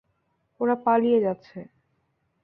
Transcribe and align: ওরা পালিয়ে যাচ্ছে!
ওরা 0.59 0.75
পালিয়ে 0.85 1.19
যাচ্ছে! 1.25 1.57